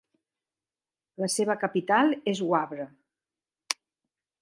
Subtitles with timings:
[1.25, 2.91] La seva capital és Wavre.